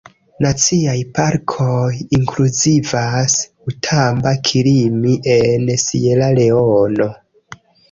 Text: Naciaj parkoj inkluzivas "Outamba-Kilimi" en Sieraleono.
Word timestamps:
Naciaj 0.43 0.93
parkoj 1.19 1.91
inkluzivas 2.19 3.37
"Outamba-Kilimi" 3.69 5.15
en 5.37 5.71
Sieraleono. 5.87 7.11